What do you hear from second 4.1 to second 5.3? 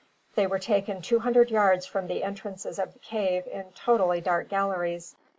dark galleries.